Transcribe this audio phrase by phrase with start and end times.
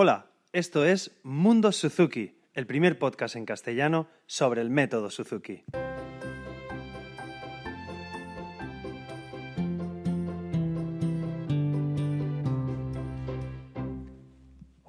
[0.00, 5.64] Hola, esto es Mundo Suzuki, el primer podcast en castellano sobre el método Suzuki.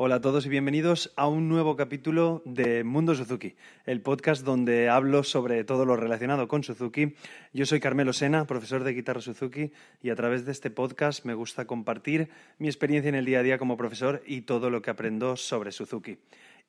[0.09, 3.53] Hola a todos y bienvenidos a un nuevo capítulo de Mundo Suzuki,
[3.85, 7.13] el podcast donde hablo sobre todo lo relacionado con Suzuki.
[7.53, 11.35] Yo soy Carmelo Sena, profesor de guitarra Suzuki, y a través de este podcast me
[11.35, 14.89] gusta compartir mi experiencia en el día a día como profesor y todo lo que
[14.89, 16.17] aprendo sobre Suzuki.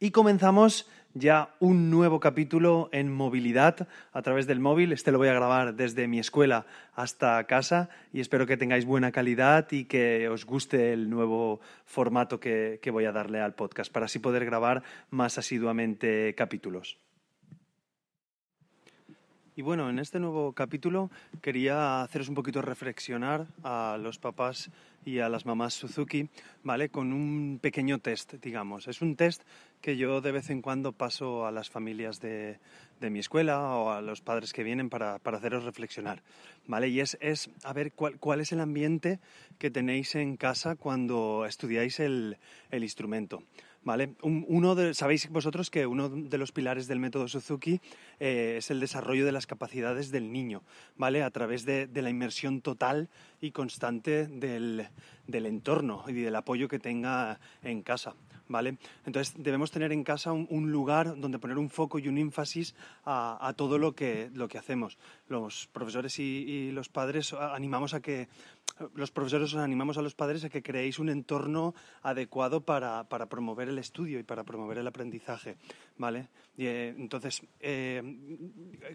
[0.03, 4.93] Y comenzamos ya un nuevo capítulo en movilidad a través del móvil.
[4.93, 6.65] Este lo voy a grabar desde mi escuela
[6.95, 12.41] hasta casa y espero que tengáis buena calidad y que os guste el nuevo formato
[12.41, 16.97] que, voy a darle al podcast para así poder grabar más asiduamente capítulos.
[19.57, 21.11] Y bueno, en este nuevo capítulo
[21.43, 24.71] quería haceros un poquito reflexionar a los papás
[25.05, 26.29] y a las mamás Suzuki,
[26.63, 26.89] ¿vale?
[26.89, 28.87] Con un pequeño test, digamos.
[28.87, 29.43] Es un test
[29.81, 32.59] que yo de vez en cuando paso a las familias de,
[33.01, 36.23] mi escuela o a los padres que vienen para, haceros reflexionar,
[36.67, 36.89] ¿vale?
[36.89, 37.17] Y es,
[37.65, 39.19] a ver cuál, es el ambiente
[39.59, 42.37] que tenéis en casa cuando estudiáis el,
[42.73, 43.43] instrumento.
[43.83, 44.15] ¿Vale?
[44.23, 47.81] uno sabéis vosotros que uno de los pilares del método Suzuki
[48.19, 50.63] eh, es el desarrollo de las capacidades del niño,
[50.97, 51.23] ¿vale?
[51.23, 53.09] A través de, de la inmersión total
[53.41, 54.87] y constante del,
[55.31, 58.15] del entorno y del apoyo que tenga en casa.
[58.49, 58.79] ¿Vale?
[59.07, 63.55] Entonces debemos tener en casa un, lugar donde poner un foco y un énfasis a,
[63.57, 64.99] todo lo que, lo que hacemos.
[65.29, 68.27] Los profesores y, los padres animamos a que
[68.95, 73.27] los profesores os animamos a los padres a que creéis un entorno adecuado para, para
[73.27, 75.57] promover el estudio y para promover el aprendizaje,
[75.97, 76.29] ¿vale?
[76.59, 78.03] Eh, entonces, eh,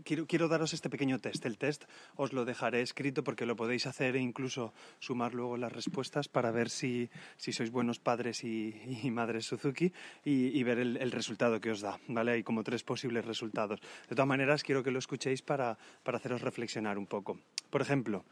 [0.03, 1.45] quiero, quiero daros este pequeño test.
[1.45, 5.73] El test os lo dejaré escrito porque lo podéis hacer e incluso sumar luego las
[5.73, 8.75] respuestas para ver si, si sois buenos padres y,
[9.09, 12.33] madres Suzuki y, ver el, el, resultado que os da, ¿vale?
[12.33, 13.79] Hay como tres posibles resultados.
[14.09, 17.39] De todas maneras, quiero que lo escuchéis para, para haceros reflexionar un poco.
[17.69, 18.25] Por ejemplo,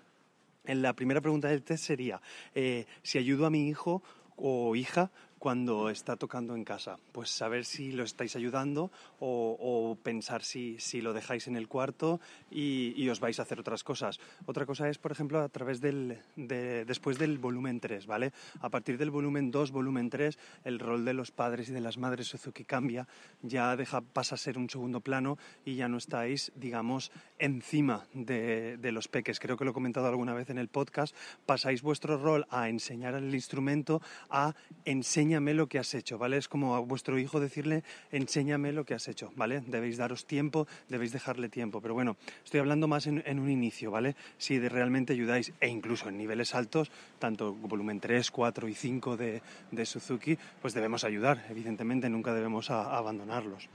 [0.66, 2.22] la primera pregunta del test sería,
[2.56, 4.02] eh, si ayudo a mi hijo
[4.36, 5.12] o hija
[5.44, 7.00] cuando está tocando en casa.
[7.12, 12.22] Pues saber si lo estáis ayudando o, pensar si, si, lo dejáis en el cuarto
[12.50, 14.22] y, os vais a hacer otras cosas.
[14.46, 18.32] Otra cosa es, por ejemplo, a través del, de, después del volumen 3, ¿vale?
[18.62, 21.98] A partir del volumen 2, volumen 3, el rol de los padres y de las
[21.98, 23.06] madres Suzuki cambia,
[23.42, 28.78] ya deja, pasa a ser un segundo plano y ya no estáis, digamos, encima de,
[28.78, 29.42] de los peques.
[29.42, 31.14] Creo que lo he comentado alguna vez en el podcast.
[31.46, 34.56] Pasáis vuestro rol a enseñar el instrumento a
[34.86, 36.38] enseñar enséñame lo que has hecho, ¿vale?
[36.38, 39.62] Es como a vuestro hijo decirle, enséñame lo que has hecho, ¿vale?
[39.66, 41.82] Debéis daros tiempo, debéis dejarle tiempo.
[41.82, 44.16] Pero bueno, estoy hablando más en, un inicio, ¿vale?
[44.38, 49.18] Si de realmente ayudáis, e incluso en niveles altos, tanto volumen 3, 4 y 5
[49.18, 49.42] de,
[49.86, 53.70] Suzuki, pues debemos ayudar, evidentemente, nunca debemos abandonarlos.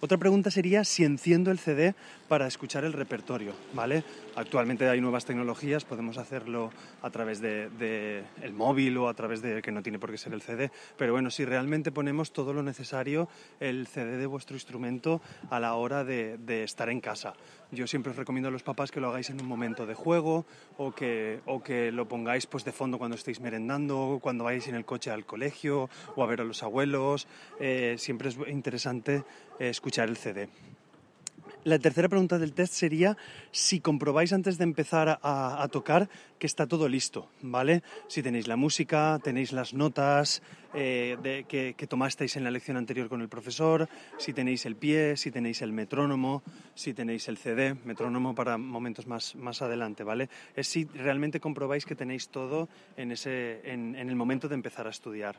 [0.00, 1.94] Otra pregunta sería si enciendo el CD
[2.28, 4.04] para escuchar el repertorio, ¿vale?
[4.34, 6.70] Actualmente hay nuevas tecnologías, podemos hacerlo
[7.00, 10.18] a través del de, el móvil o a través de, que no tiene por qué
[10.18, 13.26] ser el CD, pero bueno, si realmente ponemos todo lo necesario,
[13.58, 17.32] el CD de vuestro instrumento a la hora de, de estar en casa.
[17.72, 20.46] Yo siempre os recomiendo a los papás que lo hagáis en un momento de juego
[20.78, 24.76] o que, o que lo pongáis pues de fondo cuando estéis merendando, cuando vais en
[24.76, 27.26] el coche al colegio o a ver a los abuelos.
[27.58, 29.24] Eh, siempre es interesante
[29.58, 30.48] eh, escuchar el CD.
[31.66, 33.16] La tercera pregunta del test sería
[33.50, 37.82] si comprobáis antes de empezar a, tocar que está todo listo, ¿vale?
[38.06, 40.44] Si tenéis la música, tenéis las notas
[40.74, 45.32] eh, que, tomasteis en la lección anterior con el profesor, si tenéis el pie, si
[45.32, 46.44] tenéis el metrónomo,
[46.76, 50.30] si tenéis el CD, metrónomo para momentos más, más adelante, ¿vale?
[50.54, 54.90] Es si realmente comprobáis que tenéis todo en, ese, en el momento de empezar a
[54.90, 55.34] estudiar.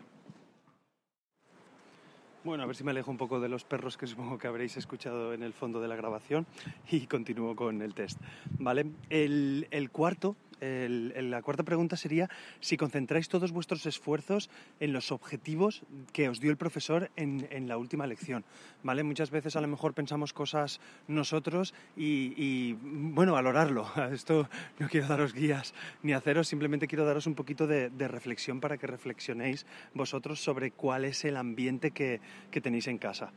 [2.48, 4.78] Bueno, a ver si me alejo un poco de los perros que supongo que habréis
[4.78, 6.48] escuchado en el fondo de la grabación
[6.90, 8.18] y continúo con el test.
[8.58, 8.86] ¿Vale?
[9.10, 12.30] El, el cuarto la cuarta pregunta sería
[12.60, 17.78] si concentráis todos vuestros esfuerzos en los objetivos que os dio el profesor en, la
[17.78, 18.44] última lección.
[18.84, 19.04] ¿vale?
[19.04, 23.88] Muchas veces a lo mejor pensamos cosas nosotros y, bueno, valorarlo.
[24.12, 24.50] Esto
[24.80, 25.74] no quiero daros guías
[26.04, 31.06] ni haceros, simplemente quiero daros un poquito de, reflexión para que reflexionéis vosotros sobre cuál
[31.06, 32.22] es el ambiente que,
[32.62, 33.32] tenéis en casa.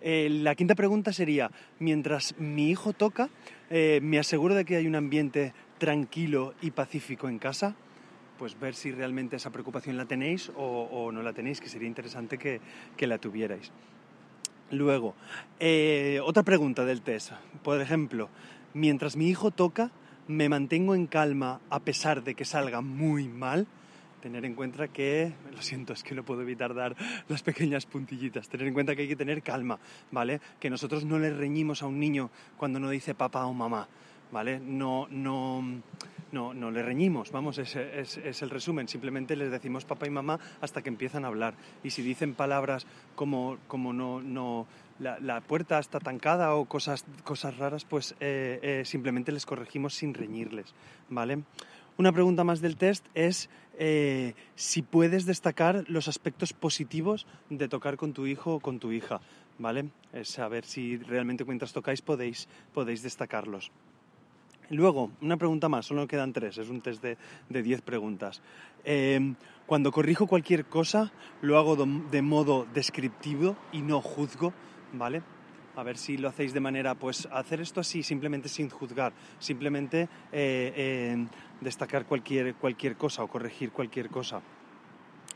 [0.00, 3.30] Eh, la quinta pregunta sería, mientras mi hijo toca,
[3.70, 5.54] eh, me aseguro de que hay un ambiente
[5.84, 7.74] tranquilo y pacífico en casa,
[8.38, 12.38] pues ver si realmente esa preocupación la tenéis o, no la tenéis, que sería interesante
[12.38, 13.70] que, la tuvierais.
[14.70, 15.14] Luego,
[15.60, 17.32] eh, otra pregunta del test.
[17.62, 18.30] Por ejemplo,
[18.72, 19.90] mientras mi hijo toca,
[20.26, 23.66] ¿me mantengo en calma a pesar de que salga muy mal?
[24.22, 26.96] tener en cuenta que, lo siento, es que no puedo evitar dar
[27.28, 29.78] las pequeñas puntillitas, tener en cuenta que hay que tener calma,
[30.10, 30.40] ¿vale?
[30.58, 33.86] Que nosotros no le reñimos a un niño cuando no dice papá o mamá,
[34.34, 34.58] ¿vale?
[34.58, 35.62] No, no,
[36.32, 40.82] no, no le reñimos, vamos, es, el resumen, simplemente les decimos papá y mamá hasta
[40.82, 41.54] que empiezan a hablar.
[41.84, 42.84] Y si dicen palabras
[43.14, 44.66] como, como no, no
[44.98, 50.14] la, puerta está tancada o cosas, cosas raras, pues eh, eh, simplemente les corregimos sin
[50.14, 50.74] reñirles,
[51.08, 51.44] ¿vale?
[51.96, 53.48] Una pregunta más del test es
[53.78, 58.90] eh, si puedes destacar los aspectos positivos de tocar con tu hijo o con tu
[58.90, 59.20] hija,
[59.60, 59.90] ¿vale?
[60.12, 63.70] Es saber si realmente mientras tocáis podéis, podéis destacarlos.
[64.70, 67.18] Luego, una pregunta más, solo quedan tres, es un test de,
[67.48, 68.42] de diez preguntas.
[68.84, 69.34] Eh,
[69.66, 71.12] cuando corrijo cualquier cosa,
[71.42, 74.52] lo hago de modo descriptivo y no juzgo,
[74.92, 75.22] ¿vale?
[75.76, 80.08] a ver si lo hacéis de manera, pues hacer esto así, simplemente sin juzgar, simplemente
[80.32, 81.26] eh,
[81.60, 84.40] destacar cualquier, cualquier cosa o corregir cualquier cosa.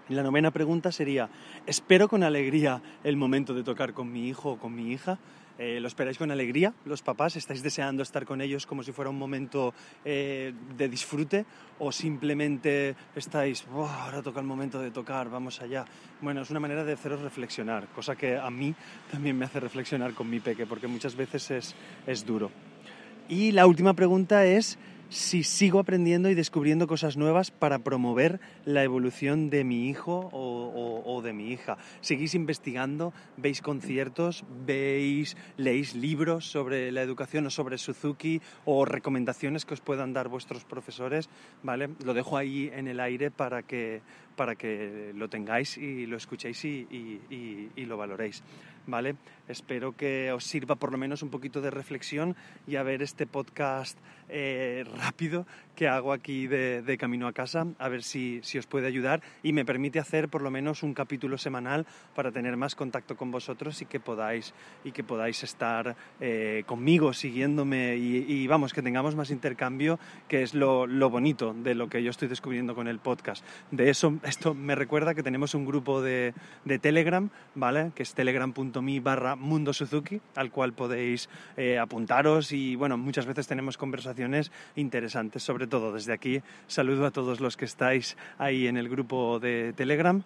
[0.08, 1.28] La novena pregunta sería,
[1.66, 5.19] ¿espero con alegría el momento de tocar con mi hijo o con mi hija?
[5.58, 7.34] Eh, ¿Lo esperáis con alegría los papás?
[7.34, 9.75] ¿Estáis deseando estar con ellos como si fuera un momento
[10.05, 11.44] eh, de disfrute?
[11.81, 15.84] ¿O simplemente estáis, ahora toca el momento de tocar, vamos allá?
[16.20, 18.72] Bueno, es una manera de haceros reflexionar, cosa que a mí
[19.10, 21.75] también me hace reflexionar con mi peque, porque muchas veces es,
[22.06, 22.52] es duro.
[23.28, 24.78] Y la última pregunta es,
[25.08, 31.22] si sigo aprendiendo y descubriendo cosas nuevas para promover la evolución de mi hijo o,
[31.22, 31.78] de mi hija.
[32.00, 39.64] Seguís investigando, veis conciertos, veis, leéis libros sobre la educación o sobre Suzuki o recomendaciones
[39.64, 41.28] que os puedan dar vuestros profesores,
[41.62, 41.90] ¿vale?
[42.04, 44.02] Lo dejo ahí en el aire para que,
[44.37, 48.43] para que lo tengáis y lo escuchéis y, lo valoréis.
[48.88, 49.17] ¿Vale?
[49.49, 52.37] Espero que os sirva por lo menos un poquito de reflexión
[52.67, 53.99] y a ver este podcast
[54.31, 55.46] eh, rápido
[55.78, 59.64] que hago aquí de, camino a casa, a ver si, os puede ayudar y me
[59.64, 61.86] permite hacer por lo menos un capítulo semanal
[62.16, 67.12] para tener más contacto con vosotros y que podáis, y que podáis estar eh, conmigo,
[67.12, 72.02] siguiéndome y, vamos, que tengamos más intercambio, que es lo, lo bonito de lo que
[72.02, 73.44] yo estoy descubriendo con el podcast.
[73.70, 76.34] De eso esto me recuerda que tenemos un grupo de,
[76.82, 77.92] Telegram, ¿vale?
[77.94, 83.46] Que es telegram.me barra Mundo Suzuki, al cual podéis eh, apuntaros y, bueno, muchas veces
[83.46, 85.44] tenemos conversaciones interesantes.
[85.44, 89.73] Sobre todo, desde aquí, saludo a todos los que estáis ahí en el grupo de
[89.75, 90.23] Telegram.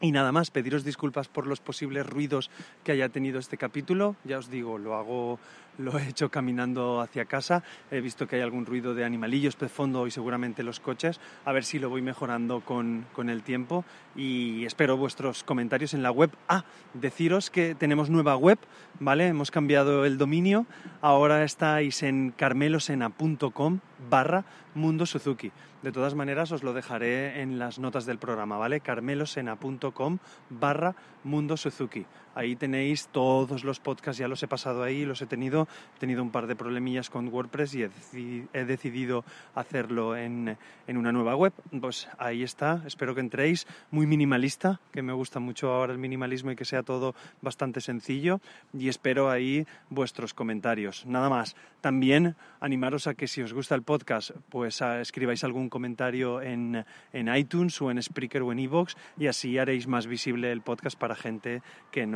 [0.00, 2.50] Y nada más, pediros disculpas por los posibles ruidos
[2.82, 4.16] que haya tenido este capítulo.
[4.24, 5.38] Ya os digo, lo hago
[5.78, 7.62] lo he hecho caminando hacia casa.
[7.90, 11.20] He visto que hay algún ruido de animalillos de fondo y seguramente los coches.
[11.44, 13.84] A ver si lo voy mejorando con, con, el tiempo
[14.14, 16.30] y espero vuestros comentarios en la web.
[16.48, 16.64] Ah,
[16.94, 18.58] deciros que tenemos nueva web,
[19.00, 19.26] ¿vale?
[19.26, 20.66] Hemos cambiado el dominio.
[21.00, 23.80] Ahora estáis en carmelosena.com
[24.10, 24.44] barra
[24.74, 25.52] Mundo Suzuki.
[25.82, 28.80] De todas maneras, os lo dejaré en las notas del programa, ¿vale?
[28.80, 30.18] carmelosena.com
[30.50, 30.94] barra
[31.24, 32.06] Mundo Suzuki.
[32.34, 35.68] Ahí tenéis todos los podcasts, ya los he pasado ahí, los he tenido.
[35.96, 37.82] He tenido un par de problemillas con WordPress y
[38.52, 41.52] he, decidido hacerlo en, en, una nueva web.
[41.80, 43.66] Pues ahí está, espero que entréis.
[43.90, 48.40] Muy minimalista, que me gusta mucho ahora el minimalismo y que sea todo bastante sencillo.
[48.72, 51.06] Y espero ahí vuestros comentarios.
[51.06, 51.56] Nada más.
[51.80, 57.36] También animaros a que si os gusta el podcast, pues escribáis algún comentario en, en
[57.36, 61.14] iTunes o en Spreaker o en iVoox y así haréis más visible el podcast para
[61.14, 61.60] gente
[61.90, 62.06] que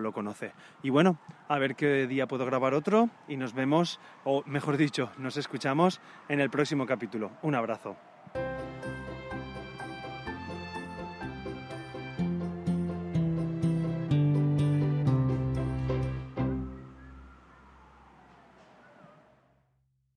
[0.00, 0.52] lo conoce.
[0.82, 1.18] Y bueno,
[1.48, 6.00] a ver qué día puedo grabar otro y nos vemos, o mejor dicho, nos escuchamos
[6.28, 7.30] en el próximo capítulo.
[7.42, 7.96] Un abrazo.